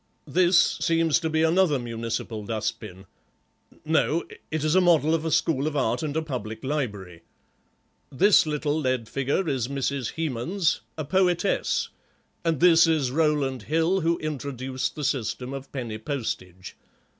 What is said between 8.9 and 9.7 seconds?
figure is